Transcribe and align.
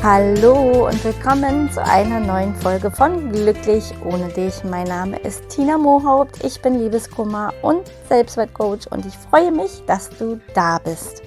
Hallo 0.00 0.86
und 0.86 1.02
willkommen 1.02 1.72
zu 1.72 1.82
einer 1.84 2.20
neuen 2.20 2.54
Folge 2.54 2.88
von 2.88 3.32
Glücklich 3.32 3.92
ohne 4.04 4.28
dich. 4.28 4.62
Mein 4.62 4.86
Name 4.86 5.18
ist 5.18 5.48
Tina 5.48 5.76
Mohaupt, 5.76 6.44
ich 6.44 6.62
bin 6.62 6.78
Liebeskummer 6.78 7.52
und 7.62 7.90
Selbstwertcoach 8.08 8.86
und 8.90 9.04
ich 9.04 9.14
freue 9.14 9.50
mich, 9.50 9.82
dass 9.86 10.08
du 10.10 10.40
da 10.54 10.78
bist. 10.78 11.22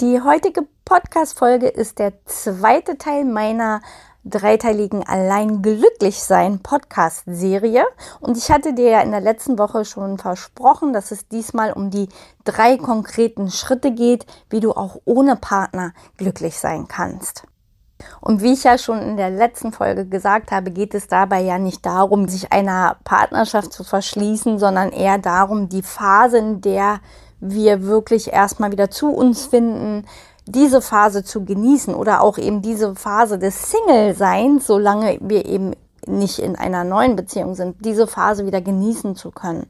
Die 0.00 0.20
heutige 0.20 0.62
Podcast-Folge 0.84 1.68
ist 1.68 2.00
der 2.00 2.12
zweite 2.24 2.98
Teil 2.98 3.24
meiner 3.24 3.82
dreiteiligen 4.24 5.06
Allein 5.06 5.62
glücklich 5.62 6.22
sein 6.22 6.60
Podcast 6.60 7.22
Serie 7.26 7.84
und 8.20 8.36
ich 8.36 8.50
hatte 8.50 8.74
dir 8.74 8.90
ja 8.90 9.00
in 9.00 9.12
der 9.12 9.20
letzten 9.20 9.58
Woche 9.58 9.84
schon 9.84 10.18
versprochen, 10.18 10.92
dass 10.92 11.10
es 11.10 11.28
diesmal 11.28 11.72
um 11.72 11.90
die 11.90 12.08
drei 12.44 12.76
konkreten 12.76 13.50
Schritte 13.50 13.92
geht, 13.92 14.26
wie 14.50 14.60
du 14.60 14.72
auch 14.72 15.00
ohne 15.04 15.36
Partner 15.36 15.92
glücklich 16.18 16.58
sein 16.58 16.86
kannst. 16.86 17.44
Und 18.20 18.42
wie 18.42 18.52
ich 18.52 18.64
ja 18.64 18.78
schon 18.78 19.00
in 19.00 19.16
der 19.16 19.30
letzten 19.30 19.72
Folge 19.72 20.06
gesagt 20.06 20.50
habe, 20.52 20.70
geht 20.70 20.94
es 20.94 21.06
dabei 21.06 21.40
ja 21.40 21.58
nicht 21.58 21.84
darum, 21.84 22.28
sich 22.28 22.52
einer 22.52 22.96
Partnerschaft 23.04 23.72
zu 23.72 23.84
verschließen, 23.84 24.58
sondern 24.58 24.90
eher 24.90 25.18
darum, 25.18 25.68
die 25.68 25.82
Phase, 25.82 26.38
in 26.38 26.60
der 26.60 27.00
wir 27.40 27.84
wirklich 27.84 28.32
erstmal 28.32 28.70
wieder 28.72 28.90
zu 28.90 29.10
uns 29.10 29.46
finden, 29.46 30.06
diese 30.52 30.82
Phase 30.82 31.24
zu 31.24 31.44
genießen 31.44 31.94
oder 31.94 32.22
auch 32.22 32.38
eben 32.38 32.62
diese 32.62 32.94
Phase 32.94 33.38
des 33.38 33.70
Single-Seins, 33.70 34.66
solange 34.66 35.18
wir 35.20 35.46
eben 35.46 35.72
nicht 36.06 36.38
in 36.38 36.56
einer 36.56 36.84
neuen 36.84 37.16
Beziehung 37.16 37.54
sind, 37.54 37.84
diese 37.84 38.06
Phase 38.06 38.46
wieder 38.46 38.60
genießen 38.60 39.16
zu 39.16 39.30
können. 39.30 39.66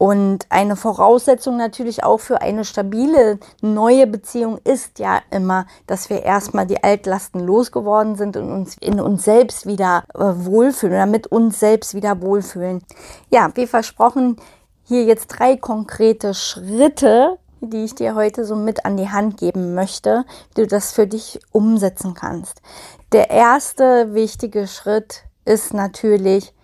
Und 0.00 0.46
eine 0.48 0.76
Voraussetzung 0.76 1.58
natürlich 1.58 2.04
auch 2.04 2.20
für 2.20 2.40
eine 2.40 2.64
stabile 2.64 3.38
neue 3.60 4.06
Beziehung 4.06 4.56
ist 4.64 4.98
ja 4.98 5.20
immer, 5.30 5.66
dass 5.86 6.08
wir 6.08 6.22
erstmal 6.22 6.66
die 6.66 6.82
Altlasten 6.82 7.38
losgeworden 7.40 8.16
sind 8.16 8.38
und 8.38 8.50
uns 8.50 8.78
in 8.80 8.98
uns 8.98 9.24
selbst 9.24 9.66
wieder 9.66 10.04
äh, 10.14 10.20
wohlfühlen 10.20 10.94
oder 10.94 11.04
mit 11.04 11.26
uns 11.26 11.60
selbst 11.60 11.92
wieder 11.92 12.22
wohlfühlen. 12.22 12.82
Ja, 13.28 13.50
wie 13.54 13.66
versprochen, 13.66 14.36
hier 14.84 15.04
jetzt 15.04 15.26
drei 15.26 15.58
konkrete 15.58 16.32
Schritte, 16.32 17.36
die 17.60 17.84
ich 17.84 17.94
dir 17.94 18.14
heute 18.14 18.44
so 18.44 18.56
mit 18.56 18.84
an 18.84 18.96
die 18.96 19.08
Hand 19.08 19.36
geben 19.36 19.74
möchte, 19.74 20.24
wie 20.54 20.62
du 20.62 20.66
das 20.66 20.92
für 20.92 21.06
dich 21.06 21.40
umsetzen 21.52 22.14
kannst. 22.14 22.62
Der 23.12 23.30
erste 23.30 24.14
wichtige 24.14 24.66
Schritt 24.66 25.24
ist 25.44 25.74
natürlich, 25.74 26.54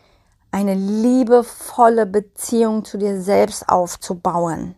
eine 0.53 0.75
liebevolle 0.75 2.07
Beziehung 2.07 2.85
zu 2.85 2.97
dir 2.97 3.21
selbst 3.21 3.69
aufzubauen. 3.69 4.75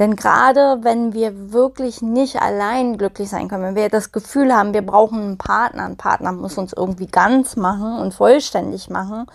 Denn 0.00 0.16
gerade 0.16 0.78
wenn 0.80 1.12
wir 1.12 1.52
wirklich 1.52 2.00
nicht 2.00 2.40
allein 2.40 2.96
glücklich 2.96 3.28
sein 3.28 3.48
können, 3.48 3.62
wenn 3.62 3.74
wir 3.74 3.90
das 3.90 4.12
Gefühl 4.12 4.56
haben, 4.56 4.72
wir 4.72 4.80
brauchen 4.80 5.20
einen 5.20 5.38
Partner, 5.38 5.84
ein 5.84 5.98
Partner 5.98 6.32
muss 6.32 6.56
uns 6.56 6.72
irgendwie 6.72 7.06
ganz 7.06 7.54
machen 7.54 7.98
und 7.98 8.14
vollständig 8.14 8.88
machen, 8.88 9.26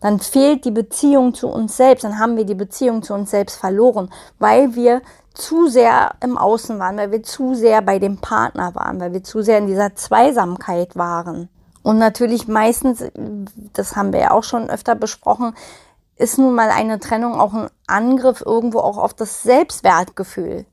dann 0.00 0.20
fehlt 0.20 0.64
die 0.64 0.70
Beziehung 0.70 1.34
zu 1.34 1.48
uns 1.48 1.76
selbst, 1.76 2.04
dann 2.04 2.20
haben 2.20 2.36
wir 2.36 2.44
die 2.44 2.54
Beziehung 2.54 3.02
zu 3.02 3.14
uns 3.14 3.32
selbst 3.32 3.56
verloren, 3.56 4.10
weil 4.38 4.76
wir 4.76 5.02
zu 5.34 5.66
sehr 5.66 6.12
im 6.20 6.38
Außen 6.38 6.78
waren, 6.78 6.98
weil 6.98 7.10
wir 7.10 7.24
zu 7.24 7.54
sehr 7.54 7.82
bei 7.82 7.98
dem 7.98 8.18
Partner 8.18 8.76
waren, 8.76 9.00
weil 9.00 9.12
wir 9.12 9.24
zu 9.24 9.42
sehr 9.42 9.58
in 9.58 9.66
dieser 9.66 9.96
Zweisamkeit 9.96 10.94
waren. 10.94 11.48
Und 11.82 11.98
natürlich 11.98 12.46
meistens, 12.46 13.02
das 13.72 13.96
haben 13.96 14.12
wir 14.12 14.20
ja 14.20 14.30
auch 14.30 14.44
schon 14.44 14.70
öfter 14.70 14.94
besprochen, 14.94 15.54
ist 16.22 16.38
nun 16.38 16.54
mal 16.54 16.70
eine 16.70 17.00
Trennung 17.00 17.34
auch 17.38 17.52
ein 17.52 17.68
Angriff 17.86 18.42
irgendwo 18.46 18.78
auch 18.78 18.96
auf 18.96 19.12
das 19.12 19.42
Selbstwertgefühl. 19.42 20.66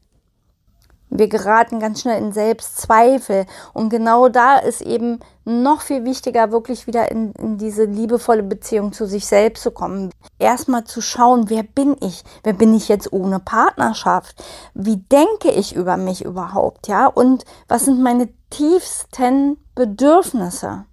Wir 1.10 1.28
geraten 1.28 1.80
ganz 1.80 2.02
schnell 2.02 2.22
in 2.22 2.32
Selbstzweifel. 2.32 3.48
Und 3.74 3.90
genau 3.90 4.30
da 4.30 4.58
ist 4.58 4.82
eben 4.82 5.20
noch 5.44 5.82
viel 5.82 6.06
wichtiger, 6.06 6.52
wirklich 6.52 6.86
wieder 6.86 7.10
in, 7.10 7.32
in, 7.32 7.58
diese 7.58 7.86
liebevolle 7.86 8.44
Beziehung 8.44 8.94
zu 8.94 9.08
sich 9.08 9.26
selbst 9.26 9.64
zu 9.64 9.72
kommen. 9.72 10.12
Erstmal 10.38 10.84
zu 10.84 11.02
schauen, 11.02 11.50
wer 11.50 11.64
bin 11.64 11.96
ich? 12.00 12.24
Wer 12.44 12.54
bin 12.54 12.76
ich 12.76 12.88
jetzt 12.88 13.12
ohne 13.12 13.40
Partnerschaft? 13.40 14.44
Wie 14.76 14.98
denke 14.98 15.50
ich 15.50 15.76
über 15.76 15.98
mich 15.98 16.24
überhaupt? 16.24 16.88
Ja? 16.88 17.08
Und 17.08 17.44
was 17.68 17.86
sind 17.86 18.04
meine 18.04 18.30
tiefsten 18.52 19.58
Bedürfnisse? 19.74 20.86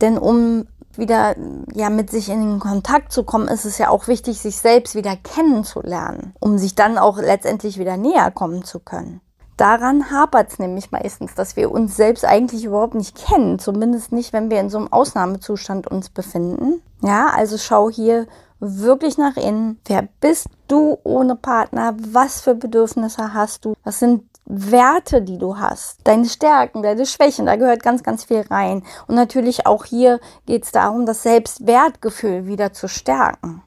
Denn 0.00 0.16
um 0.16 0.66
wieder 0.98 1.34
ja 1.74 1.90
mit 1.90 2.10
sich 2.10 2.28
in 2.28 2.40
den 2.40 2.58
Kontakt 2.58 3.12
zu 3.12 3.24
kommen, 3.24 3.48
ist 3.48 3.64
es 3.64 3.78
ja 3.78 3.88
auch 3.88 4.08
wichtig, 4.08 4.40
sich 4.40 4.56
selbst 4.56 4.94
wieder 4.94 5.16
kennenzulernen, 5.16 6.34
um 6.40 6.58
sich 6.58 6.74
dann 6.74 6.98
auch 6.98 7.18
letztendlich 7.18 7.78
wieder 7.78 7.96
näher 7.96 8.30
kommen 8.30 8.64
zu 8.64 8.80
können. 8.80 9.20
Daran 9.56 10.10
hapert 10.10 10.50
es 10.50 10.58
nämlich 10.58 10.90
meistens, 10.90 11.34
dass 11.34 11.56
wir 11.56 11.70
uns 11.70 11.94
selbst 11.94 12.24
eigentlich 12.24 12.64
überhaupt 12.64 12.94
nicht 12.94 13.16
kennen, 13.16 13.58
zumindest 13.58 14.10
nicht, 14.10 14.32
wenn 14.32 14.50
wir 14.50 14.60
in 14.60 14.70
so 14.70 14.78
einem 14.78 14.92
Ausnahmezustand 14.92 15.86
uns 15.86 16.08
befinden. 16.08 16.82
Ja, 17.02 17.28
also 17.28 17.58
schau 17.58 17.90
hier 17.90 18.26
wirklich 18.60 19.18
nach 19.18 19.36
innen. 19.36 19.78
Wer 19.84 20.08
bist 20.20 20.46
du 20.68 20.98
ohne 21.04 21.36
Partner? 21.36 21.94
Was 21.98 22.40
für 22.40 22.54
Bedürfnisse 22.54 23.34
hast 23.34 23.64
du? 23.64 23.74
Was 23.84 23.98
sind 23.98 24.24
Werte, 24.44 25.22
die 25.22 25.38
du 25.38 25.58
hast, 25.58 26.00
deine 26.04 26.26
Stärken, 26.26 26.82
deine 26.82 27.06
Schwächen, 27.06 27.46
da 27.46 27.56
gehört 27.56 27.82
ganz, 27.82 28.02
ganz 28.02 28.24
viel 28.24 28.40
rein. 28.40 28.82
Und 29.06 29.14
natürlich 29.14 29.66
auch 29.66 29.84
hier 29.84 30.20
geht 30.46 30.64
es 30.64 30.72
darum, 30.72 31.06
das 31.06 31.22
Selbstwertgefühl 31.22 32.46
wieder 32.46 32.72
zu 32.72 32.88
stärken 32.88 33.62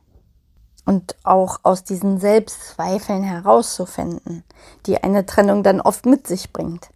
und 0.86 1.16
auch 1.24 1.60
aus 1.64 1.84
diesen 1.84 2.20
Selbstzweifeln 2.20 3.24
herauszufinden, 3.24 4.44
die 4.86 5.02
eine 5.04 5.26
Trennung 5.26 5.64
dann 5.64 5.82
oft 5.82 6.06
mit 6.06 6.28
sich 6.28 6.54
bringt. 6.54 6.90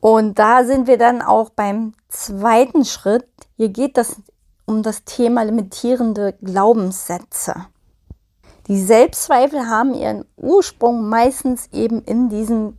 Und 0.00 0.38
da 0.38 0.64
sind 0.64 0.88
wir 0.88 0.98
dann 0.98 1.22
auch 1.22 1.50
beim 1.50 1.94
zweiten 2.08 2.84
Schritt. 2.84 3.28
Hier 3.56 3.68
geht 3.68 3.96
das 3.96 4.16
um 4.64 4.82
das 4.82 5.04
Thema 5.04 5.44
limitierende 5.44 6.34
Glaubenssätze. 6.42 7.54
Die 8.72 8.80
Selbstzweifel 8.80 9.68
haben 9.68 9.92
ihren 9.92 10.24
Ursprung 10.34 11.06
meistens 11.06 11.68
eben 11.72 12.00
in 12.04 12.30
diesen 12.30 12.78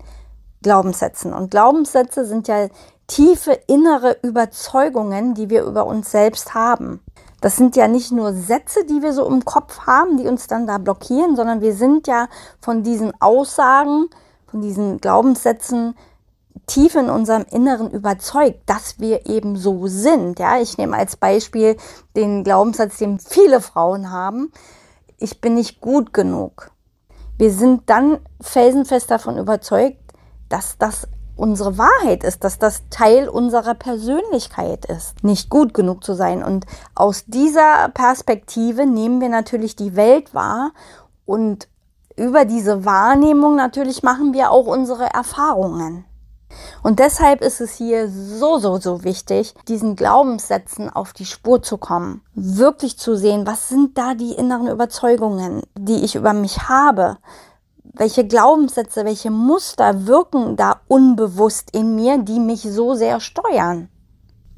Glaubenssätzen. 0.63 1.33
Und 1.33 1.51
Glaubenssätze 1.51 2.25
sind 2.25 2.47
ja 2.47 2.67
tiefe 3.05 3.51
innere 3.67 4.17
Überzeugungen, 4.23 5.35
die 5.35 5.51
wir 5.51 5.63
über 5.63 5.85
uns 5.85 6.09
selbst 6.09 6.55
haben. 6.55 6.99
Das 7.41 7.57
sind 7.57 7.75
ja 7.75 7.87
nicht 7.87 8.11
nur 8.11 8.33
Sätze, 8.33 8.85
die 8.85 9.03
wir 9.03 9.13
so 9.13 9.27
im 9.27 9.45
Kopf 9.45 9.81
haben, 9.81 10.17
die 10.17 10.25
uns 10.25 10.47
dann 10.47 10.65
da 10.65 10.79
blockieren, 10.79 11.35
sondern 11.35 11.61
wir 11.61 11.75
sind 11.75 12.07
ja 12.07 12.27
von 12.59 12.81
diesen 12.81 13.13
Aussagen, 13.21 14.09
von 14.47 14.61
diesen 14.61 14.99
Glaubenssätzen 14.99 15.93
tief 16.65 16.95
in 16.95 17.11
unserem 17.11 17.45
Inneren 17.51 17.91
überzeugt, 17.91 18.61
dass 18.65 18.99
wir 18.99 19.27
eben 19.27 19.57
so 19.57 19.85
sind. 19.85 20.39
Ja, 20.39 20.59
ich 20.59 20.75
nehme 20.79 20.97
als 20.97 21.17
Beispiel 21.17 21.77
den 22.15 22.43
Glaubenssatz, 22.43 22.97
den 22.97 23.19
viele 23.19 23.61
Frauen 23.61 24.09
haben 24.09 24.51
ich 25.23 25.39
bin 25.39 25.55
nicht 25.55 25.79
gut 25.79 26.13
genug. 26.13 26.71
Wir 27.37 27.51
sind 27.51 27.89
dann 27.89 28.19
felsenfest 28.41 29.09
davon 29.09 29.37
überzeugt, 29.37 29.97
dass 30.49 30.77
das 30.77 31.07
unsere 31.35 31.77
Wahrheit 31.77 32.23
ist, 32.23 32.43
dass 32.43 32.59
das 32.59 32.83
Teil 32.89 33.27
unserer 33.29 33.73
Persönlichkeit 33.73 34.85
ist, 34.85 35.23
nicht 35.23 35.49
gut 35.49 35.73
genug 35.73 36.03
zu 36.03 36.13
sein. 36.13 36.43
Und 36.43 36.65
aus 36.93 37.23
dieser 37.25 37.89
Perspektive 37.89 38.85
nehmen 38.85 39.21
wir 39.21 39.29
natürlich 39.29 39.75
die 39.75 39.95
Welt 39.95 40.35
wahr 40.35 40.73
und 41.25 41.69
über 42.15 42.45
diese 42.45 42.85
Wahrnehmung 42.85 43.55
natürlich 43.55 44.03
machen 44.03 44.33
wir 44.33 44.51
auch 44.51 44.67
unsere 44.67 45.05
Erfahrungen. 45.05 46.05
Und 46.83 46.99
deshalb 46.99 47.41
ist 47.41 47.61
es 47.61 47.73
hier 47.73 48.09
so, 48.09 48.57
so, 48.57 48.77
so 48.77 49.03
wichtig, 49.03 49.53
diesen 49.67 49.95
Glaubenssätzen 49.95 50.89
auf 50.89 51.13
die 51.13 51.25
Spur 51.25 51.61
zu 51.61 51.77
kommen. 51.77 52.21
Wirklich 52.33 52.97
zu 52.97 53.15
sehen, 53.15 53.47
was 53.47 53.69
sind 53.69 53.97
da 53.97 54.13
die 54.13 54.33
inneren 54.33 54.67
Überzeugungen, 54.67 55.61
die 55.77 56.03
ich 56.03 56.15
über 56.15 56.33
mich 56.33 56.67
habe? 56.67 57.17
Welche 57.83 58.25
Glaubenssätze, 58.25 59.05
welche 59.05 59.31
Muster 59.31 60.07
wirken 60.07 60.55
da 60.55 60.81
unbewusst 60.87 61.69
in 61.71 61.95
mir, 61.95 62.17
die 62.17 62.39
mich 62.39 62.61
so 62.63 62.95
sehr 62.95 63.19
steuern? 63.19 63.89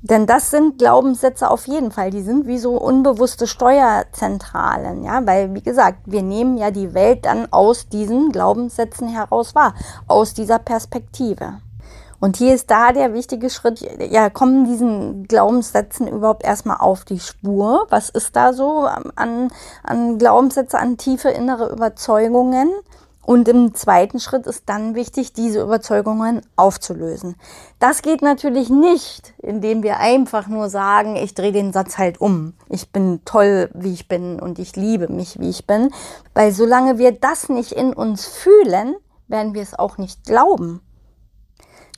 Denn 0.07 0.27
das 0.27 0.51
sind 0.51 0.77
Glaubenssätze 0.77 1.49
auf 1.49 1.65
jeden 1.65 1.91
Fall. 1.91 2.11
Die 2.11 2.21
sind 2.21 2.45
wie 2.45 2.59
so 2.59 2.77
unbewusste 2.77 3.47
Steuerzentralen, 3.47 5.03
ja, 5.03 5.25
weil, 5.25 5.55
wie 5.55 5.63
gesagt, 5.63 5.97
wir 6.05 6.21
nehmen 6.21 6.57
ja 6.57 6.69
die 6.69 6.93
Welt 6.93 7.25
dann 7.25 7.51
aus 7.51 7.89
diesen 7.89 8.31
Glaubenssätzen 8.31 9.07
heraus 9.07 9.55
wahr, 9.55 9.73
aus 10.07 10.35
dieser 10.35 10.59
Perspektive. 10.59 11.55
Und 12.25 12.37
hier 12.37 12.55
ist 12.55 12.71
da 12.71 12.91
der 12.91 13.13
wichtige 13.13 13.51
Schritt, 13.51 13.87
ja, 14.09 14.31
kommen 14.31 14.65
diesen 14.65 15.27
Glaubenssätzen 15.27 16.07
überhaupt 16.07 16.43
erstmal 16.43 16.77
auf 16.77 17.05
die 17.05 17.19
Spur? 17.19 17.85
Was 17.91 18.09
ist 18.09 18.35
da 18.35 18.51
so 18.51 18.89
an, 19.15 19.49
an 19.83 20.17
Glaubenssätze, 20.17 20.79
an 20.79 20.97
tiefe 20.97 21.29
innere 21.29 21.71
Überzeugungen? 21.71 22.71
Und 23.21 23.47
im 23.47 23.75
zweiten 23.75 24.19
Schritt 24.19 24.47
ist 24.47 24.63
dann 24.65 24.95
wichtig, 24.95 25.33
diese 25.33 25.61
Überzeugungen 25.61 26.41
aufzulösen. 26.55 27.35
Das 27.77 28.01
geht 28.01 28.23
natürlich 28.23 28.71
nicht, 28.71 29.35
indem 29.37 29.83
wir 29.83 29.99
einfach 29.99 30.47
nur 30.47 30.71
sagen, 30.71 31.17
ich 31.17 31.35
drehe 31.35 31.51
den 31.51 31.73
Satz 31.73 31.99
halt 31.99 32.19
um. 32.19 32.53
Ich 32.69 32.91
bin 32.91 33.21
toll, 33.25 33.69
wie 33.75 33.93
ich 33.93 34.07
bin 34.07 34.39
und 34.39 34.57
ich 34.57 34.75
liebe 34.75 35.13
mich, 35.13 35.39
wie 35.39 35.51
ich 35.51 35.67
bin. 35.67 35.91
Weil 36.33 36.51
solange 36.53 36.97
wir 36.97 37.11
das 37.11 37.49
nicht 37.49 37.71
in 37.71 37.93
uns 37.93 38.25
fühlen, 38.25 38.95
werden 39.27 39.53
wir 39.53 39.61
es 39.61 39.77
auch 39.77 39.99
nicht 39.99 40.23
glauben. 40.25 40.81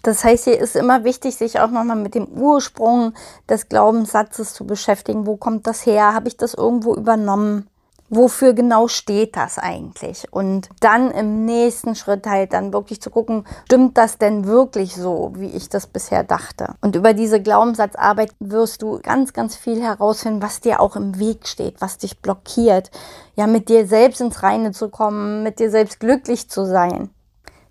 Das 0.04 0.24
heißt, 0.24 0.46
hier 0.46 0.60
ist 0.60 0.76
immer 0.76 1.04
wichtig, 1.04 1.36
sich 1.36 1.60
auch 1.60 1.72
nochmal 1.72 1.98
mit 1.98 2.16
dem 2.16 2.28
Ursprung 2.28 3.14
des 3.50 3.68
Glaubenssatzes 3.68 4.54
zu 4.54 4.66
beschäftigen. 4.66 5.26
Wo 5.26 5.38
kommt 5.38 5.68
das 5.68 5.86
her? 5.86 6.14
Habe 6.14 6.28
ich 6.28 6.38
das 6.38 6.54
irgendwo 6.54 6.96
übernommen? 6.96 7.68
wofür 8.10 8.54
genau 8.54 8.88
steht 8.88 9.36
das 9.36 9.58
eigentlich? 9.58 10.32
Und 10.32 10.70
dann 10.80 11.12
im 11.12 11.46
nächsten 11.46 11.96
Schritt 11.96 12.26
halt 12.26 12.54
dann 12.54 12.74
wirklich 12.74 13.02
zu 13.02 13.10
gucken, 13.10 13.46
stimmt 13.66 13.98
das 13.98 14.18
denn 14.18 14.46
wirklich 14.46 14.96
so, 14.96 15.34
wie 15.36 15.50
ich 15.50 15.70
das 15.70 15.88
bisher 15.88 16.24
dachte? 16.24 16.76
Und 16.82 16.96
über 16.96 17.14
diese 17.14 17.42
Glaubenssatzarbeit 17.42 18.32
wirst 18.40 18.82
du 18.82 19.00
ganz, 19.02 19.34
ganz 19.34 19.56
viel 19.56 19.82
herausfinden, 19.82 20.42
was 20.42 20.62
dir 20.62 20.80
auch 20.80 20.96
im 20.96 21.20
Weg 21.20 21.48
steht, 21.48 21.82
was 21.82 21.98
dich 21.98 22.22
blockiert. 22.22 22.92
Ja, 23.36 23.48
mit 23.48 23.70
dir 23.70 23.88
selbst 23.88 24.22
ins 24.22 24.42
Reine 24.44 24.72
zu 24.72 24.90
kommen, 24.90 25.44
mit 25.44 25.60
dir 25.60 25.70
selbst 25.70 26.00
glücklich 26.00 26.50
zu 26.50 26.66
sein. 26.66 27.10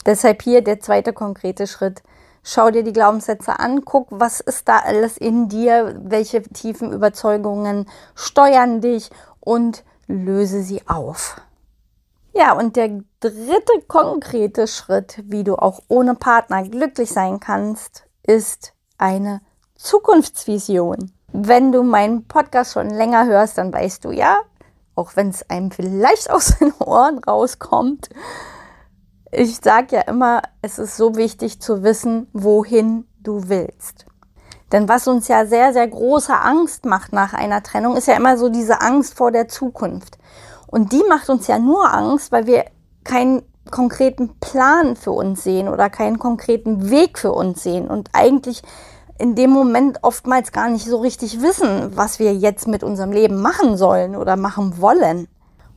Deshalb 0.05 0.43
hier 0.43 0.63
der 0.63 0.81
zweite 0.81 1.13
konkrete 1.13 1.67
Schritt. 1.67 2.03
Schau 2.49 2.71
dir 2.71 2.85
die 2.85 2.93
Glaubenssätze 2.93 3.59
an, 3.59 3.85
guck, 3.85 4.07
was 4.09 4.39
ist 4.39 4.69
da 4.69 4.79
alles 4.79 5.17
in 5.17 5.49
dir, 5.49 6.01
welche 6.05 6.45
tiefen 6.45 6.93
Überzeugungen 6.93 7.89
steuern 8.15 8.81
dich 8.81 9.11
und 9.41 9.83
löse 10.07 10.63
sie 10.63 10.87
auf. 10.87 11.41
Ja, 12.35 12.53
und 12.53 12.77
der 12.77 13.01
dritte 13.19 13.83
konkrete 13.89 14.69
Schritt, 14.69 15.25
wie 15.25 15.43
du 15.43 15.57
auch 15.57 15.81
ohne 15.89 16.15
Partner 16.15 16.63
glücklich 16.63 17.11
sein 17.11 17.41
kannst, 17.41 18.05
ist 18.23 18.75
eine 18.97 19.41
Zukunftsvision. 19.75 21.11
Wenn 21.33 21.73
du 21.73 21.83
meinen 21.83 22.29
Podcast 22.29 22.75
schon 22.75 22.91
länger 22.91 23.27
hörst, 23.27 23.59
dann 23.59 23.73
weißt 23.73 24.05
du 24.05 24.13
ja, 24.13 24.39
auch 24.95 25.17
wenn 25.17 25.31
es 25.31 25.51
einem 25.51 25.73
vielleicht 25.73 26.31
aus 26.31 26.59
den 26.61 26.73
Ohren 26.79 27.19
rauskommt, 27.19 28.09
ich 29.33 29.57
sage 29.57 29.97
ja 29.97 30.01
immer, 30.03 30.43
es 30.63 30.79
ist 30.79 30.97
so 30.97 31.17
wichtig 31.17 31.61
zu 31.61 31.83
wissen, 31.83 32.29
wohin 32.33 33.07
du 33.23 33.49
willst. 33.49 34.07
Denn 34.73 34.89
was 34.89 35.07
uns 35.07 35.29
ja 35.29 35.47
sehr, 35.47 35.73
sehr 35.73 35.87
große 35.87 36.35
Angst 36.35 36.85
macht 36.85 37.13
nach 37.13 37.33
einer 37.33 37.63
Trennung, 37.63 37.97
ist 37.97 38.09
ja 38.09 38.17
immer 38.17 38.37
so 38.37 38.49
diese 38.49 38.81
Angst 38.81 39.15
vor 39.15 39.31
der 39.31 39.49
Zukunft. 39.49 40.19
Und 40.67 40.93
die 40.93 41.03
macht 41.09 41.29
uns 41.29 41.47
ja 41.47 41.59
nur 41.59 41.93
Angst, 41.93 42.33
weil 42.33 42.47
wir 42.47 42.65
keinen 43.05 43.43
konkreten 43.71 44.39
Plan 44.41 44.97
für 44.97 45.13
uns 45.13 45.45
sehen 45.45 45.69
oder 45.69 45.91
keinen 45.91 46.19
konkreten 46.19 46.91
Weg 46.91 47.19
für 47.19 47.33
uns 47.33 47.63
sehen 47.63 47.89
und 47.89 48.11
eigentlich 48.13 48.63
in 49.19 49.35
dem 49.35 49.51
Moment 49.51 50.01
oftmals 50.03 50.53
gar 50.53 50.69
nicht 50.69 50.85
so 50.85 50.99
richtig 50.99 51.41
wissen, 51.41 51.97
was 51.97 52.19
wir 52.19 52.35
jetzt 52.35 52.69
mit 52.69 52.85
unserem 52.85 53.13
Leben 53.13 53.41
machen 53.41 53.77
sollen 53.77 54.15
oder 54.15 54.37
machen 54.37 54.81
wollen. 54.81 55.27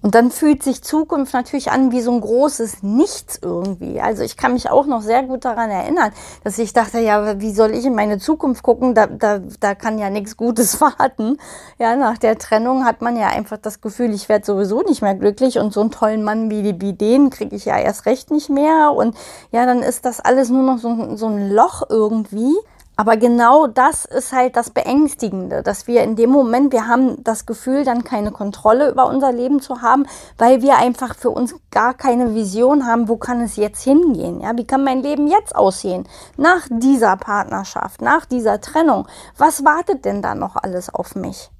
Und 0.01 0.15
dann 0.15 0.31
fühlt 0.31 0.63
sich 0.63 0.81
Zukunft 0.81 1.33
natürlich 1.33 1.71
an 1.71 1.91
wie 1.91 1.99
so 2.01 2.11
ein 2.11 2.21
großes 2.21 2.83
Nichts 2.83 3.39
irgendwie. 3.41 3.99
Also 3.99 4.23
ich 4.23 4.37
kann 4.37 4.53
mich 4.53 4.69
auch 4.69 4.85
noch 4.85 5.01
sehr 5.01 5.23
gut 5.23 5.43
daran 5.43 5.69
erinnern, 5.69 6.11
dass 6.43 6.57
ich 6.57 6.71
dachte, 6.71 6.99
ja, 6.99 7.41
wie 7.41 7.51
soll 7.51 7.71
ich 7.71 7.85
in 7.85 7.95
meine 7.95 8.17
Zukunft 8.17 8.63
gucken? 8.63 8.95
Da, 8.95 9.07
da, 9.07 9.39
da 9.59 9.75
kann 9.75 9.99
ja 9.99 10.09
nichts 10.09 10.37
Gutes 10.37 10.79
warten. 10.81 11.37
Ja, 11.79 11.97
nach 11.97 12.17
der 12.17 12.37
Trennung 12.37 12.85
hat 12.85 13.01
man 13.01 13.17
ja 13.17 13.27
einfach 13.27 13.57
das 13.57 13.81
Gefühl, 13.81 14.13
ich 14.13 14.29
werde 14.29 14.45
sowieso 14.45 14.81
nicht 14.83 15.01
mehr 15.01 15.15
glücklich 15.15 15.59
und 15.59 15.73
so 15.73 15.81
einen 15.81 15.91
tollen 15.91 16.23
Mann 16.23 16.49
wie, 16.49 16.79
wie 16.79 16.93
den 16.93 17.29
kriege 17.29 17.55
ich 17.55 17.65
ja 17.65 17.77
erst 17.77 18.05
recht 18.05 18.31
nicht 18.31 18.49
mehr. 18.49 18.93
Und 18.95 19.17
ja, 19.51 19.65
dann 19.65 19.83
ist 19.83 20.05
das 20.05 20.21
alles 20.21 20.49
nur 20.49 20.63
noch 20.63 20.77
so, 20.77 21.17
so 21.17 21.27
ein 21.27 21.51
Loch 21.51 21.83
irgendwie. 21.89 22.55
Aber 22.99 23.15
genau 23.15 23.65
das 23.65 24.03
ist 24.03 24.33
halt 24.33 24.57
das 24.57 24.71
Beängstigende, 24.71 25.63
dass 25.63 25.87
wir 25.87 26.03
in 26.03 26.17
dem 26.17 26.31
Moment, 26.31 26.73
wir 26.73 26.85
haben 26.85 27.23
das 27.23 27.45
Gefühl, 27.45 27.85
dann 27.85 28.03
keine 28.03 28.31
Kontrolle 28.31 28.89
über 28.91 29.05
unser 29.05 29.31
Leben 29.31 29.61
zu 29.61 29.81
haben, 29.81 30.05
weil 30.37 30.61
wir 30.61 30.77
einfach 30.79 31.15
für 31.15 31.29
uns 31.29 31.55
gar 31.71 31.93
keine 31.93 32.35
Vision 32.35 32.85
haben, 32.85 33.07
wo 33.07 33.15
kann 33.15 33.39
es 33.39 33.55
jetzt 33.55 33.81
hingehen? 33.83 34.41
Ja, 34.41 34.51
wie 34.57 34.67
kann 34.67 34.83
mein 34.83 35.01
Leben 35.01 35.27
jetzt 35.27 35.55
aussehen? 35.55 36.09
Nach 36.35 36.67
dieser 36.69 37.15
Partnerschaft, 37.15 38.01
nach 38.01 38.25
dieser 38.25 38.59
Trennung. 38.59 39.07
Was 39.37 39.63
wartet 39.63 40.03
denn 40.03 40.21
da 40.21 40.35
noch 40.35 40.57
alles 40.57 40.93
auf 40.93 41.15
mich? 41.15 41.51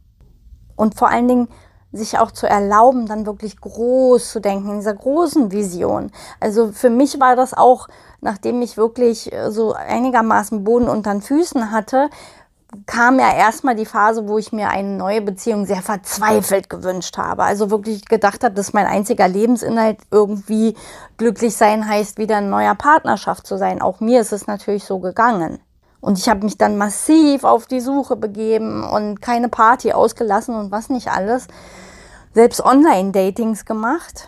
Und 0.76 0.96
vor 0.96 1.08
allen 1.08 1.30
Dingen, 1.30 1.48
sich 1.92 2.20
auch 2.20 2.32
zu 2.32 2.48
erlauben, 2.48 3.08
dann 3.08 3.26
wirklich 3.26 3.60
groß 3.60 4.32
zu 4.32 4.40
denken, 4.40 4.70
in 4.70 4.78
dieser 4.78 4.94
großen 4.94 5.52
Vision. 5.52 6.12
Also 6.40 6.72
für 6.72 6.90
mich 6.90 7.20
war 7.20 7.36
das 7.36 7.54
auch, 7.54 7.88
nachdem 8.22 8.62
ich 8.62 8.78
wirklich 8.78 9.34
äh, 9.34 9.52
so 9.52 9.74
einigermaßen 9.74 10.64
Boden 10.64 10.88
unter 10.88 11.12
den 11.12 11.22
Füßen 11.22 11.72
hatte, 11.72 12.10
kam 12.86 13.20
ja 13.20 13.34
erstmal 13.34 13.76
die 13.76 13.86
Phase, 13.86 14.28
wo 14.28 14.38
ich 14.38 14.52
mir 14.52 14.70
eine 14.70 14.90
neue 14.90 15.22
Beziehung 15.22 15.66
sehr 15.66 15.82
verzweifelt 15.82 16.70
gewünscht 16.70 17.18
habe. 17.18 17.44
Also 17.44 17.72
wirklich 17.72 18.06
gedacht 18.06 18.44
habe, 18.44 18.54
dass 18.54 18.74
mein 18.74 18.86
einziger 18.86 19.28
Lebensinhalt 19.28 19.98
irgendwie 20.12 20.76
glücklich 21.18 21.56
sein 21.56 21.88
heißt, 21.88 22.20
wieder 22.20 22.38
in 22.38 22.50
neuer 22.50 22.76
Partnerschaft 22.76 23.48
zu 23.48 23.58
sein. 23.58 23.82
Auch 23.82 24.00
mir 24.02 24.22
ist 24.22 24.34
es 24.34 24.46
natürlich 24.46 24.84
so 24.84 25.00
gegangen. 25.00 25.60
Und 26.02 26.18
ich 26.18 26.30
habe 26.30 26.46
mich 26.46 26.58
dann 26.58 26.78
massiv 26.78 27.44
auf 27.44 27.66
die 27.66 27.82
Suche 27.82 28.16
begeben 28.16 28.84
und 28.84 29.22
keine 29.22 29.50
Party 29.50 29.92
ausgelassen 29.92 30.56
und 30.56 30.72
was 30.72 30.90
nicht 30.90 31.10
alles. 31.10 31.48
Selbst 32.34 32.64
Online-Datings 32.64 33.66
gemacht. 33.66 34.28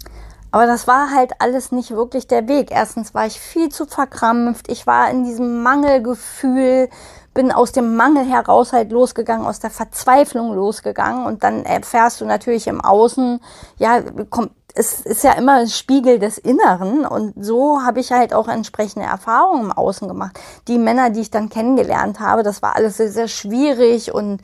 Aber 0.52 0.66
das 0.66 0.86
war 0.86 1.12
halt 1.12 1.32
alles 1.40 1.72
nicht 1.72 1.92
wirklich 1.92 2.28
der 2.28 2.48
Weg. 2.50 2.72
Erstens 2.72 3.14
war 3.14 3.26
ich 3.26 3.40
viel 3.40 3.70
zu 3.70 3.86
verkrampft. 3.86 4.70
Ich 4.70 4.86
war 4.86 5.10
in 5.10 5.24
diesem 5.24 5.64
Mangelgefühl, 5.64 6.90
bin 7.34 7.54
aus 7.54 7.72
dem 7.72 7.96
Mangel 7.96 8.26
heraus 8.26 8.74
halt 8.74 8.92
losgegangen, 8.92 9.48
aus 9.48 9.62
der 9.62 9.70
Verzweiflung 9.70 10.54
losgegangen. 10.54 11.26
Und 11.26 11.44
dann 11.44 11.64
erfährst 11.64 12.20
du 12.20 12.26
natürlich 12.26 12.68
im 12.68 12.82
Außen, 12.82 13.40
ja, 13.78 14.02
kommt 14.30 14.52
es 14.76 15.02
ist 15.02 15.24
ja 15.24 15.34
immer 15.34 15.56
ein 15.56 15.70
Spiegel 15.70 16.20
des 16.20 16.38
Inneren 16.38 17.06
und 17.06 17.34
so 17.44 17.82
habe 17.84 18.00
ich 18.00 18.12
halt 18.12 18.34
auch 18.34 18.48
entsprechende 18.48 19.06
Erfahrungen 19.06 19.66
im 19.66 19.72
Außen 19.72 20.08
gemacht. 20.08 20.40
Die 20.68 20.78
Männer, 20.78 21.10
die 21.10 21.22
ich 21.22 21.32
dann 21.32 21.50
kennengelernt 21.50 22.20
habe, 22.20 22.44
das 22.44 22.62
war 22.62 22.76
alles 22.76 22.98
sehr, 22.98 23.12
sehr 23.12 23.28
schwierig 23.28 24.14
und 24.14 24.42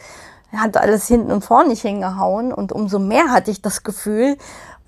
hat 0.51 0.77
alles 0.77 1.07
hinten 1.07 1.31
und 1.31 1.43
vorne 1.43 1.69
nicht 1.69 1.81
hingehauen 1.81 2.53
und 2.53 2.71
umso 2.71 2.99
mehr 2.99 3.31
hatte 3.31 3.51
ich 3.51 3.61
das 3.61 3.83
Gefühl, 3.83 4.37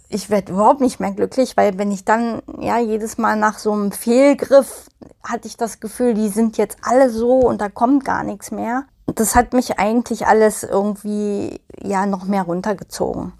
ich 0.09 0.29
werde 0.29 0.53
überhaupt 0.53 0.81
nicht 0.81 0.99
mehr 0.99 1.11
glücklich, 1.11 1.55
weil 1.55 1.77
wenn 1.77 1.91
ich 1.91 2.03
dann 2.03 2.41
ja 2.59 2.79
jedes 2.79 3.17
Mal 3.17 3.35
nach 3.35 3.59
so 3.59 3.71
einem 3.71 3.91
Fehlgriff 3.91 4.87
hatte 5.23 5.47
ich 5.47 5.55
das 5.55 5.79
Gefühl, 5.79 6.15
die 6.15 6.29
sind 6.29 6.57
jetzt 6.57 6.77
alle 6.81 7.09
so 7.09 7.39
und 7.39 7.61
da 7.61 7.69
kommt 7.69 8.05
gar 8.05 8.23
nichts 8.23 8.51
mehr. 8.51 8.85
Das 9.05 9.35
hat 9.35 9.53
mich 9.53 9.77
eigentlich 9.79 10.25
alles 10.25 10.63
irgendwie 10.63 11.61
ja 11.81 12.05
noch 12.05 12.25
mehr 12.25 12.43
runtergezogen. 12.43 13.33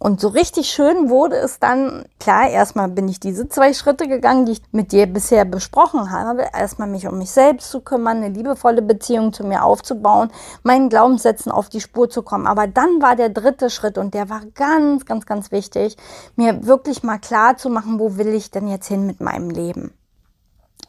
Und 0.00 0.20
so 0.20 0.28
richtig 0.28 0.70
schön 0.70 1.10
wurde 1.10 1.36
es 1.36 1.58
dann, 1.58 2.04
klar, 2.20 2.48
erstmal 2.48 2.88
bin 2.88 3.08
ich 3.08 3.18
diese 3.18 3.48
zwei 3.48 3.72
Schritte 3.74 4.06
gegangen, 4.06 4.46
die 4.46 4.52
ich 4.52 4.62
mit 4.70 4.92
dir 4.92 5.06
bisher 5.06 5.44
besprochen 5.44 6.12
habe. 6.12 6.46
Erstmal 6.56 6.86
mich 6.86 7.08
um 7.08 7.18
mich 7.18 7.32
selbst 7.32 7.70
zu 7.70 7.80
kümmern, 7.80 8.18
eine 8.18 8.28
liebevolle 8.28 8.80
Beziehung 8.80 9.32
zu 9.32 9.44
mir 9.44 9.64
aufzubauen, 9.64 10.30
meinen 10.62 10.88
Glaubenssätzen 10.88 11.50
auf 11.50 11.68
die 11.68 11.80
Spur 11.80 12.08
zu 12.08 12.22
kommen. 12.22 12.46
Aber 12.46 12.68
dann 12.68 13.02
war 13.02 13.16
der 13.16 13.28
dritte 13.28 13.70
Schritt 13.70 13.98
und 13.98 14.14
der 14.14 14.30
war 14.30 14.42
ganz, 14.54 15.04
ganz, 15.04 15.26
ganz 15.26 15.50
wichtig, 15.50 15.96
mir 16.36 16.64
wirklich 16.64 17.02
mal 17.02 17.18
klar 17.18 17.56
zu 17.56 17.68
machen, 17.68 17.98
wo 17.98 18.16
will 18.16 18.34
ich 18.34 18.52
denn 18.52 18.68
jetzt 18.68 18.86
hin 18.86 19.04
mit 19.04 19.20
meinem 19.20 19.50
Leben. 19.50 19.92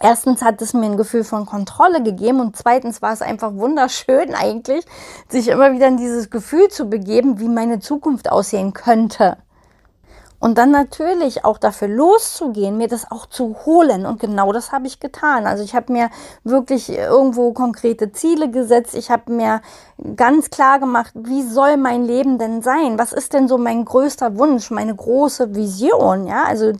Erstens 0.01 0.41
hat 0.41 0.61
es 0.61 0.73
mir 0.73 0.85
ein 0.85 0.97
Gefühl 0.97 1.25
von 1.25 1.45
Kontrolle 1.45 2.01
gegeben 2.01 2.39
und 2.39 2.55
zweitens 2.55 3.01
war 3.01 3.11
es 3.11 3.21
einfach 3.21 3.53
wunderschön 3.55 4.33
eigentlich, 4.33 4.85
sich 5.27 5.49
immer 5.49 5.73
wieder 5.73 5.87
in 5.87 5.97
dieses 5.97 6.29
Gefühl 6.29 6.69
zu 6.69 6.89
begeben, 6.89 7.39
wie 7.39 7.49
meine 7.49 7.79
Zukunft 7.79 8.31
aussehen 8.31 8.73
könnte. 8.73 9.37
Und 10.39 10.57
dann 10.57 10.71
natürlich 10.71 11.43
auch 11.43 11.57
dafür 11.57 11.89
loszugehen, 11.89 12.77
mir 12.77 12.87
das 12.87 13.11
auch 13.11 13.25
zu 13.25 13.57
holen. 13.65 14.05
Und 14.05 14.21
genau 14.21 14.53
das 14.53 14.71
habe 14.71 14.87
ich 14.87 15.01
getan. 15.01 15.45
Also 15.45 15.63
ich 15.63 15.75
habe 15.75 15.91
mir 15.91 16.09
wirklich 16.45 16.89
irgendwo 16.89 17.51
konkrete 17.51 18.13
Ziele 18.13 18.49
gesetzt. 18.49 18.95
Ich 18.95 19.11
habe 19.11 19.33
mir 19.33 19.61
ganz 20.15 20.49
klar 20.49 20.79
gemacht, 20.79 21.11
wie 21.13 21.43
soll 21.43 21.75
mein 21.75 22.05
Leben 22.05 22.37
denn 22.37 22.61
sein? 22.61 22.97
Was 22.97 23.11
ist 23.11 23.33
denn 23.33 23.49
so 23.49 23.57
mein 23.57 23.83
größter 23.83 24.37
Wunsch, 24.37 24.71
meine 24.71 24.95
große 24.95 25.55
Vision? 25.55 26.25
Ja, 26.25 26.43
also 26.45 26.71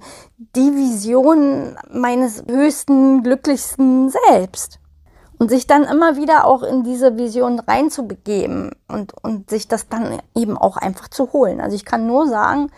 die 0.55 0.73
Vision 0.73 1.77
meines 1.91 2.43
höchsten, 2.47 3.23
glücklichsten 3.23 4.09
Selbst. 4.09 4.79
Und 5.37 5.49
sich 5.49 5.67
dann 5.67 5.83
immer 5.83 6.17
wieder 6.17 6.45
auch 6.45 6.63
in 6.63 6.83
diese 6.83 7.17
Vision 7.17 7.59
reinzubegeben 7.59 8.71
und, 8.89 9.13
und 9.21 9.49
sich 9.49 9.69
das 9.69 9.87
dann 9.87 10.19
eben 10.35 10.57
auch 10.57 10.75
einfach 10.75 11.07
zu 11.07 11.31
holen. 11.31 11.61
Also 11.61 11.77
ich 11.77 11.85
kann 11.85 12.07
nur 12.07 12.27
sagen, 12.27 12.69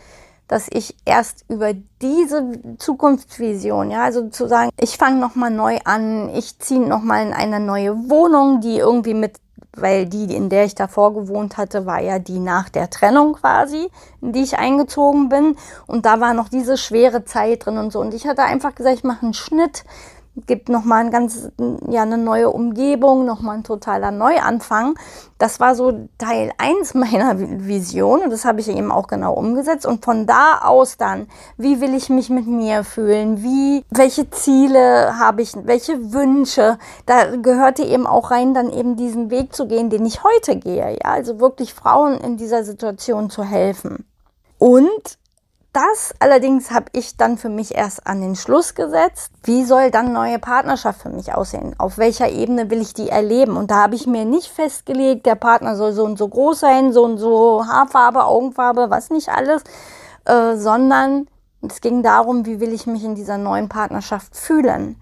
dass 0.48 0.68
ich 0.70 0.96
erst 1.06 1.46
über 1.48 1.74
diese 2.02 2.60
Zukunftsvision, 2.78 3.90
ja, 3.92 4.04
also 4.04 4.30
zu 4.30 4.48
sagen, 4.48 4.70
ich 4.78 4.98
fange 4.98 5.20
nochmal 5.20 5.52
neu 5.52 5.80
an, 5.86 6.30
ich 6.36 6.60
ziehe 6.60 6.82
nochmal 6.82 7.26
in 7.26 7.34
eine 7.34 7.60
neue 7.60 8.10
Wohnung, 8.10 8.60
die 8.60 8.78
irgendwie 8.78 9.14
mit, 9.14 9.38
weil 9.74 10.06
die, 10.08 10.36
in 10.36 10.50
der 10.50 10.66
ich 10.66 10.76
davor 10.76 11.14
gewohnt 11.14 11.58
hatte, 11.58 11.86
war 11.86 12.02
ja 12.02 12.20
die 12.20 12.40
nach 12.40 12.68
der 12.68 12.90
Trennung 12.90 13.34
quasi, 13.34 13.90
in 14.22 14.34
die 14.34 14.44
ich 14.44 14.58
eingezogen 14.58 15.30
bin. 15.30 15.56
Und 15.88 16.06
da 16.06 16.20
war 16.20 16.34
noch 16.34 16.50
diese 16.50 16.78
schwere 16.78 17.24
Zeit 17.24 17.66
drin 17.66 17.78
und 17.78 17.94
so. 17.94 18.02
Und 18.02 18.14
ich 18.14 18.28
hatte 18.28 18.44
einfach 18.44 18.76
gesagt, 18.76 18.98
ich 18.98 19.04
mache 19.06 19.24
einen 19.24 19.34
Schnitt 19.34 19.86
gibt 20.36 20.70
nochmal 20.70 21.06
ein 21.06 21.12
ganz, 21.12 21.50
ja, 21.90 22.04
eine 22.04 22.18
neue 22.18 22.50
Umgebung, 22.50 23.26
nochmal 23.26 23.58
ein 23.58 23.64
totaler 23.64 24.12
Neuanfang. 24.12 24.98
Das 25.38 25.60
war 25.60 25.76
so 25.76 26.08
Teil 26.18 26.52
1 26.58 26.94
meiner 26.96 27.38
Vision 27.38 28.22
und 28.22 28.30
das 28.30 28.46
habe 28.46 28.62
ich 28.62 28.70
eben 28.70 28.92
auch 28.92 29.08
genau 29.08 29.34
umgesetzt. 29.34 29.86
Und 29.86 30.06
von 30.06 30.26
da 30.26 30.60
aus 30.64 30.98
dann, 30.98 31.28
wie 31.58 31.82
will 31.82 31.94
ich 31.94 32.10
mich 32.10 32.30
mit 32.30 32.48
mir 32.48 32.84
fühlen? 32.84 33.44
Wie, 33.44 33.84
welche 33.90 34.30
Ziele 34.30 35.20
habe 35.20 35.42
ich? 35.42 35.54
Welche 35.64 36.14
Wünsche? 36.14 36.78
Da 37.06 37.36
gehörte 37.36 37.84
eben 37.84 38.08
auch 38.08 38.32
rein, 38.32 38.54
dann 38.54 38.72
eben 38.72 38.96
diesen 38.96 39.30
Weg 39.32 39.54
zu 39.54 39.68
gehen, 39.68 39.90
den 39.90 40.06
ich 40.06 40.24
heute 40.24 40.56
gehe. 40.56 40.98
Ja, 41.04 41.12
also 41.12 41.40
wirklich 41.40 41.74
Frauen 41.74 42.18
in 42.20 42.38
dieser 42.38 42.64
Situation 42.64 43.30
zu 43.30 43.44
helfen. 43.44 44.06
Und 44.58 45.18
das 45.74 46.14
allerdings 46.20 46.72
habe 46.72 46.88
ich 46.92 47.16
dann 47.16 47.38
für 47.38 47.50
mich 47.50 47.76
erst 47.76 48.06
an 48.06 48.22
den 48.22 48.36
Schluss 48.36 48.76
gesetzt. 48.76 49.32
Wie 49.44 49.64
soll 49.64 49.90
dann 49.90 50.12
neue 50.12 50.38
Partnerschaft 50.38 51.02
für 51.02 51.10
mich 51.10 51.34
aussehen? 51.34 51.76
Auf 51.78 51.98
welcher 51.98 52.30
Ebene 52.30 52.70
will 52.70 52.82
ich 52.82 52.94
die 52.94 53.10
erleben? 53.10 53.56
Und 53.56 53.72
da 53.72 53.84
habe 53.84 53.96
ich 53.96 54.06
mir 54.06 54.26
nicht 54.26 54.48
festgelegt, 54.48 55.26
der 55.26 55.36
Partner 55.36 55.76
soll 55.76 55.94
so 55.94 56.04
und 56.04 56.18
so 56.18 56.28
groß 56.28 56.60
sein, 56.60 56.92
so 56.92 57.04
und 57.04 57.18
so 57.18 57.66
Haarfarbe, 57.66 58.26
Augenfarbe, 58.26 58.90
was 58.90 59.10
nicht 59.10 59.30
alles, 59.30 59.64
äh, 60.26 60.58
sondern 60.58 61.28
es 61.62 61.80
ging 61.80 62.04
darum, 62.04 62.46
wie 62.46 62.60
will 62.60 62.74
ich 62.74 62.88
mich 62.88 63.04
in 63.04 63.16
dieser 63.16 63.38
neuen 63.38 63.70
Partnerschaft 63.70 64.36
fühlen? 64.36 65.02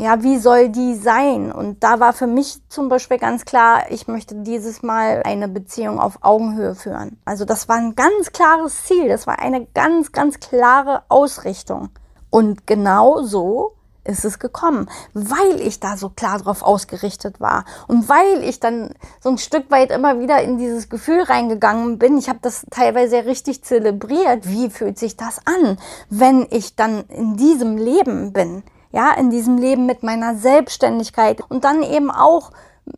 Ja, 0.00 0.22
wie 0.22 0.38
soll 0.38 0.70
die 0.70 0.94
sein? 0.94 1.52
Und 1.52 1.84
da 1.84 2.00
war 2.00 2.14
für 2.14 2.26
mich 2.26 2.62
zum 2.70 2.88
Beispiel 2.88 3.18
ganz 3.18 3.44
klar, 3.44 3.90
ich 3.90 4.08
möchte 4.08 4.34
dieses 4.34 4.82
Mal 4.82 5.22
eine 5.24 5.46
Beziehung 5.46 6.00
auf 6.00 6.18
Augenhöhe 6.22 6.74
führen. 6.74 7.20
Also 7.26 7.44
das 7.44 7.68
war 7.68 7.76
ein 7.76 7.94
ganz 7.94 8.32
klares 8.32 8.84
Ziel, 8.84 9.08
das 9.08 9.26
war 9.26 9.40
eine 9.40 9.66
ganz, 9.66 10.12
ganz 10.12 10.40
klare 10.40 11.02
Ausrichtung. 11.10 11.90
Und 12.30 12.66
genau 12.66 13.20
so 13.20 13.74
ist 14.04 14.24
es 14.24 14.38
gekommen, 14.38 14.88
weil 15.12 15.60
ich 15.60 15.80
da 15.80 15.98
so 15.98 16.08
klar 16.08 16.38
drauf 16.38 16.62
ausgerichtet 16.62 17.38
war 17.38 17.66
und 17.86 18.08
weil 18.08 18.42
ich 18.42 18.58
dann 18.58 18.94
so 19.20 19.28
ein 19.28 19.36
Stück 19.36 19.70
weit 19.70 19.90
immer 19.90 20.18
wieder 20.18 20.40
in 20.42 20.56
dieses 20.56 20.88
Gefühl 20.88 21.24
reingegangen 21.24 21.98
bin. 21.98 22.16
Ich 22.16 22.30
habe 22.30 22.38
das 22.40 22.64
teilweise 22.70 23.26
richtig 23.26 23.64
zelebriert. 23.64 24.48
Wie 24.48 24.70
fühlt 24.70 24.98
sich 24.98 25.18
das 25.18 25.40
an, 25.44 25.76
wenn 26.08 26.46
ich 26.50 26.74
dann 26.74 27.04
in 27.08 27.36
diesem 27.36 27.76
Leben 27.76 28.32
bin? 28.32 28.62
Ja, 28.92 29.12
in 29.12 29.30
diesem 29.30 29.56
Leben 29.58 29.86
mit 29.86 30.02
meiner 30.02 30.34
Selbstständigkeit 30.34 31.42
und 31.48 31.64
dann 31.64 31.82
eben 31.82 32.10
auch 32.10 32.50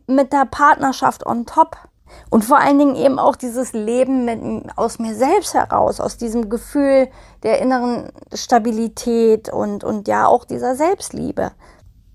mit 0.07 0.33
der 0.33 0.45
Partnerschaft 0.45 1.25
on 1.25 1.45
top. 1.45 1.77
Und 2.29 2.45
vor 2.45 2.59
allen 2.59 2.77
Dingen 2.77 2.95
eben 2.95 3.17
auch 3.17 3.35
dieses 3.35 3.73
Leben 3.73 4.25
mit, 4.25 4.77
aus 4.77 4.99
mir 4.99 5.15
selbst 5.15 5.55
heraus, 5.55 5.99
aus 5.99 6.17
diesem 6.17 6.49
Gefühl 6.49 7.07
der 7.41 7.59
inneren 7.59 8.11
Stabilität 8.33 9.51
und, 9.51 9.83
und 9.83 10.07
ja 10.07 10.27
auch 10.27 10.45
dieser 10.45 10.75
Selbstliebe. 10.75 11.51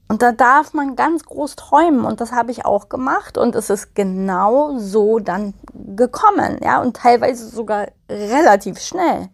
Und 0.08 0.22
da 0.22 0.32
darf 0.32 0.72
man 0.72 0.96
ganz 0.96 1.24
groß 1.24 1.56
träumen 1.56 2.04
und 2.04 2.20
das 2.20 2.32
habe 2.32 2.50
ich 2.50 2.64
auch 2.64 2.88
gemacht 2.88 3.36
und 3.36 3.54
es 3.54 3.70
ist 3.70 3.94
genau 3.94 4.78
so 4.78 5.18
dann 5.18 5.52
gekommen, 5.74 6.58
ja, 6.62 6.80
und 6.80 6.96
teilweise 6.96 7.46
sogar 7.46 7.88
relativ 8.08 8.78
schnell 8.80 9.28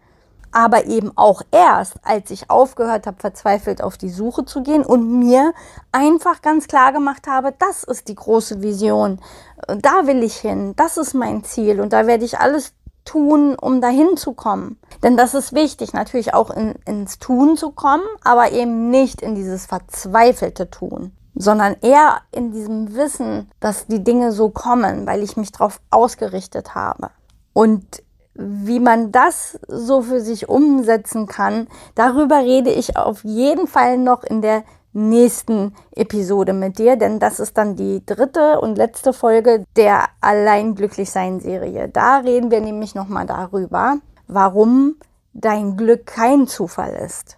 aber 0.54 0.86
eben 0.86 1.10
auch 1.16 1.42
erst, 1.50 1.94
als 2.02 2.30
ich 2.30 2.48
aufgehört 2.48 3.06
habe, 3.06 3.18
verzweifelt 3.18 3.82
auf 3.82 3.98
die 3.98 4.08
Suche 4.08 4.44
zu 4.44 4.62
gehen 4.62 4.84
und 4.84 5.18
mir 5.18 5.52
einfach 5.90 6.42
ganz 6.42 6.68
klar 6.68 6.92
gemacht 6.92 7.26
habe, 7.26 7.52
das 7.58 7.82
ist 7.82 8.08
die 8.08 8.14
große 8.14 8.62
Vision, 8.62 9.20
da 9.66 10.06
will 10.06 10.22
ich 10.22 10.36
hin, 10.36 10.74
das 10.76 10.96
ist 10.96 11.12
mein 11.12 11.42
Ziel 11.42 11.80
und 11.80 11.92
da 11.92 12.06
werde 12.06 12.24
ich 12.24 12.38
alles 12.38 12.72
tun, 13.04 13.56
um 13.56 13.80
dahin 13.80 14.16
zu 14.16 14.32
kommen. 14.32 14.78
Denn 15.02 15.16
das 15.16 15.34
ist 15.34 15.52
wichtig, 15.52 15.92
natürlich 15.92 16.32
auch 16.34 16.50
in, 16.50 16.76
ins 16.86 17.18
Tun 17.18 17.56
zu 17.56 17.72
kommen, 17.72 18.04
aber 18.22 18.52
eben 18.52 18.90
nicht 18.90 19.22
in 19.22 19.34
dieses 19.34 19.66
verzweifelte 19.66 20.70
Tun 20.70 21.12
sondern 21.36 21.74
eher 21.82 22.20
in 22.30 22.52
diesem 22.52 22.94
Wissen, 22.94 23.50
dass 23.58 23.86
die 23.86 24.04
Dinge 24.04 24.30
so 24.30 24.50
kommen, 24.50 25.04
weil 25.04 25.22
ich 25.22 25.36
mich 25.36 25.50
darauf 25.50 25.80
ausgerichtet 25.90 26.76
habe. 26.76 27.10
Und 27.52 28.04
wie 28.34 28.80
man 28.80 29.12
das 29.12 29.58
so 29.68 30.02
für 30.02 30.20
sich 30.20 30.48
umsetzen 30.48 31.26
kann, 31.26 31.68
darüber 31.94 32.38
rede 32.38 32.70
ich 32.70 32.96
auf 32.96 33.24
jeden 33.24 33.66
Fall 33.66 33.98
noch 33.98 34.24
in 34.24 34.42
der 34.42 34.64
nächsten 34.92 35.74
Episode 35.94 36.52
mit 36.52 36.78
dir, 36.78 36.96
denn 36.96 37.18
das 37.18 37.40
ist 37.40 37.58
dann 37.58 37.76
die 37.76 38.04
dritte 38.06 38.60
und 38.60 38.78
letzte 38.78 39.12
Folge 39.12 39.64
der 39.76 40.04
Allein 40.20 40.74
glücklich 40.74 41.10
sein 41.10 41.40
Serie. 41.40 41.88
Da 41.88 42.18
reden 42.18 42.50
wir 42.50 42.60
nämlich 42.60 42.94
nochmal 42.94 43.26
darüber, 43.26 43.96
warum 44.28 44.96
dein 45.32 45.76
Glück 45.76 46.06
kein 46.06 46.46
Zufall 46.46 46.94
ist. 46.94 47.36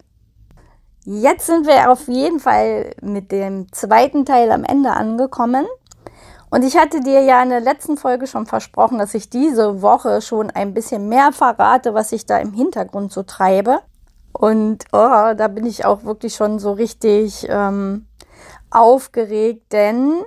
Jetzt 1.05 1.47
sind 1.47 1.67
wir 1.67 1.91
auf 1.91 2.09
jeden 2.09 2.41
Fall 2.41 2.95
mit 3.00 3.33
dem 3.33 3.73
zweiten 3.73 4.25
Teil 4.25 4.50
am 4.50 4.65
Ende 4.65 4.91
angekommen. 4.91 5.65
Und 6.57 6.63
ich 6.63 6.79
hatte 6.79 7.01
dir 7.01 7.21
ja 7.21 7.43
in 7.43 7.51
der 7.51 7.61
letzten 7.61 7.99
Folge 7.99 8.27
schon 8.27 8.47
versprochen, 8.47 8.97
dass 8.97 9.13
ich 9.13 9.29
diese 9.29 9.83
Woche 9.83 10.23
schon 10.23 10.51
ein 10.51 10.73
bisschen 10.73 11.07
mehr 11.07 11.31
verrate, 11.31 11.93
was 11.93 12.13
ich 12.13 12.25
da 12.25 12.39
im 12.39 12.55
Hintergrund 12.55 13.13
so 13.13 13.25
treibe. 13.25 13.81
Und 14.33 14.85
oh, 14.91 15.35
da 15.37 15.49
bin 15.49 15.67
ich 15.67 15.85
auch 15.85 16.05
wirklich 16.05 16.35
schon 16.35 16.59
so 16.59 16.73
richtig 16.73 17.47
ähm, 17.51 18.07
aufgeregt, 18.71 19.71
denn 19.71 20.23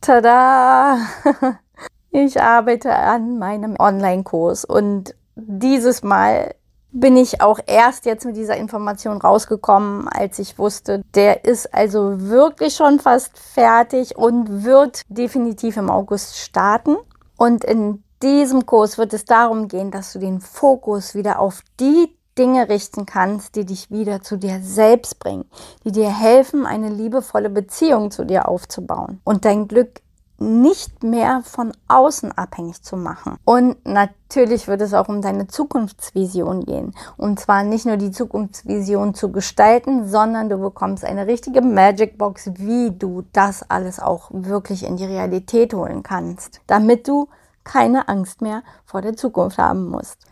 tada, 0.00 0.96
ich 2.10 2.42
arbeite 2.42 2.92
an 2.92 3.38
meinem 3.38 3.76
Online-Kurs 3.78 4.64
und 4.64 5.14
dieses 5.36 6.02
Mal 6.02 6.52
bin 6.92 7.16
ich 7.16 7.40
auch 7.40 7.60
erst 7.66 8.04
jetzt 8.06 8.24
mit 8.24 8.36
dieser 8.36 8.56
Information 8.56 9.18
rausgekommen, 9.18 10.08
als 10.08 10.38
ich 10.38 10.58
wusste, 10.58 11.02
der 11.14 11.44
ist 11.44 11.72
also 11.72 12.20
wirklich 12.20 12.74
schon 12.74 12.98
fast 12.98 13.38
fertig 13.38 14.16
und 14.16 14.64
wird 14.64 15.02
definitiv 15.08 15.76
im 15.76 15.90
August 15.90 16.38
starten. 16.38 16.96
Und 17.36 17.64
in 17.64 18.02
diesem 18.22 18.66
Kurs 18.66 18.98
wird 18.98 19.14
es 19.14 19.24
darum 19.24 19.68
gehen, 19.68 19.90
dass 19.90 20.12
du 20.12 20.18
den 20.18 20.40
Fokus 20.40 21.14
wieder 21.14 21.38
auf 21.38 21.62
die 21.78 22.16
Dinge 22.38 22.68
richten 22.68 23.06
kannst, 23.06 23.56
die 23.56 23.64
dich 23.64 23.90
wieder 23.90 24.22
zu 24.22 24.36
dir 24.36 24.60
selbst 24.62 25.18
bringen, 25.18 25.44
die 25.84 25.92
dir 25.92 26.08
helfen, 26.08 26.64
eine 26.64 26.88
liebevolle 26.88 27.50
Beziehung 27.50 28.10
zu 28.10 28.24
dir 28.24 28.48
aufzubauen 28.48 29.20
und 29.24 29.44
dein 29.44 29.68
Glück 29.68 30.00
nicht 30.40 31.04
mehr 31.04 31.42
von 31.44 31.72
außen 31.86 32.32
abhängig 32.32 32.82
zu 32.82 32.96
machen. 32.96 33.36
Und 33.44 33.76
natürlich 33.86 34.68
wird 34.68 34.80
es 34.80 34.94
auch 34.94 35.08
um 35.08 35.20
deine 35.20 35.46
Zukunftsvision 35.46 36.64
gehen. 36.64 36.94
Und 37.18 37.38
zwar 37.38 37.62
nicht 37.62 37.84
nur 37.84 37.98
die 37.98 38.10
Zukunftsvision 38.10 39.14
zu 39.14 39.30
gestalten, 39.30 40.08
sondern 40.08 40.48
du 40.48 40.58
bekommst 40.58 41.04
eine 41.04 41.26
richtige 41.26 41.60
Magic 41.60 42.16
Box, 42.16 42.50
wie 42.54 42.90
du 42.90 43.22
das 43.32 43.68
alles 43.68 44.00
auch 44.00 44.30
wirklich 44.32 44.84
in 44.84 44.96
die 44.96 45.04
Realität 45.04 45.74
holen 45.74 46.02
kannst, 46.02 46.62
damit 46.66 47.06
du 47.06 47.28
keine 47.62 48.08
Angst 48.08 48.40
mehr 48.40 48.62
vor 48.86 49.02
der 49.02 49.16
Zukunft 49.16 49.58
haben 49.58 49.88
musst. 49.88 50.24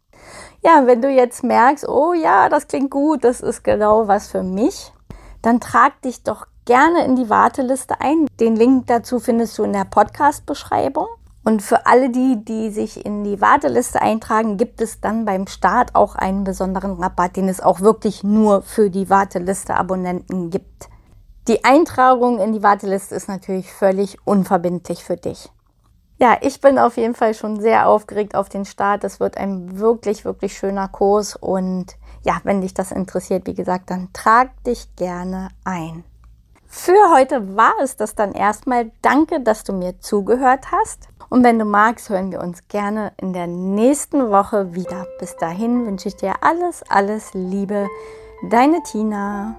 Ja, 0.63 0.87
wenn 0.87 1.03
du 1.03 1.11
jetzt 1.11 1.45
merkst, 1.45 1.87
oh 1.87 2.15
ja, 2.15 2.49
das 2.49 2.67
klingt 2.67 2.91
gut, 2.91 3.25
das 3.25 3.41
ist 3.41 3.63
genau 3.63 4.09
was 4.09 4.29
für 4.29 4.43
mich, 4.43 4.93
dann 5.43 5.61
trag 5.61 6.01
dich 6.03 6.23
doch 6.23 6.47
gerne 6.69 7.03
in 7.07 7.17
die 7.17 7.31
Warteliste 7.31 7.99
ein. 8.03 8.27
Den 8.39 8.55
Link 8.55 8.89
dazu 8.89 9.21
findest 9.21 9.57
du 9.57 9.65
in 9.65 9.73
der 9.73 9.87
Podcast-Beschreibung. 9.87 11.07
Und 11.43 11.63
für 11.63 11.87
alle 11.87 12.11
die, 12.11 12.45
die 12.45 12.69
sich 12.69 13.07
in 13.07 13.25
die 13.25 13.41
Warteliste 13.41 14.03
eintragen, 14.03 14.59
gibt 14.59 14.83
es 14.83 15.01
dann 15.01 15.25
beim 15.25 15.47
Start 15.47 15.95
auch 15.95 16.15
einen 16.15 16.45
besonderen 16.45 17.03
Rabatt, 17.03 17.37
den 17.37 17.49
es 17.49 17.63
auch 17.63 17.81
wirklich 17.81 18.23
nur 18.23 18.61
für 18.61 18.91
die 18.91 19.09
Warteliste-Abonnenten 19.09 20.51
gibt. 20.51 20.91
Die 21.49 21.65
Eintragung 21.65 22.39
in 22.39 22.53
die 22.53 22.63
Warteliste 22.63 23.15
ist 23.15 23.29
natürlich 23.29 23.73
völlig 23.73 24.19
unverbindlich 24.27 25.03
für 25.03 25.17
dich. 25.17 25.49
Ja, 26.19 26.37
ich 26.43 26.61
bin 26.61 26.79
auf 26.79 26.99
jeden 26.99 27.15
Fall 27.15 27.33
schon 27.33 27.61
sehr 27.61 27.89
aufgeregt 27.89 28.35
auf 28.35 28.51
den 28.51 28.67
Start. 28.67 29.05
Es 29.05 29.21
wird 29.21 29.39
ein 29.39 29.79
wirklich, 29.79 30.27
wirklich 30.27 30.59
schöner 30.59 30.89
Kurs. 30.89 31.35
Und 31.35 31.97
ja, 32.27 32.43
wenn 32.45 32.61
dich 32.61 32.75
das 32.75 32.93
interessiert, 32.93 33.47
wie 33.47 33.55
gesagt, 33.55 33.89
dann 33.89 34.11
trag 34.13 34.51
dich 34.65 34.95
gerne 34.97 35.49
ein. 35.65 36.05
Für 36.71 37.13
heute 37.15 37.57
war 37.57 37.73
es 37.83 37.97
das 37.97 38.15
dann 38.15 38.33
erstmal. 38.33 38.91
Danke, 39.01 39.41
dass 39.41 39.65
du 39.65 39.73
mir 39.73 39.99
zugehört 40.01 40.71
hast. 40.71 41.09
Und 41.31 41.43
wenn 41.43 41.59
du 41.59 41.65
magst, 41.65 42.11
hören 42.11 42.31
wir 42.31 42.41
uns 42.41 42.69
gerne 42.69 43.13
in 43.17 43.33
der 43.33 43.47
nächsten 43.47 44.31
Woche 44.31 44.75
wieder. 44.75 45.07
Bis 45.19 45.35
dahin 45.37 45.87
wünsche 45.87 46.09
ich 46.09 46.17
dir 46.17 46.35
alles, 46.43 46.83
alles 46.89 47.33
Liebe. 47.33 47.89
Deine 48.51 48.83
Tina. 48.83 49.57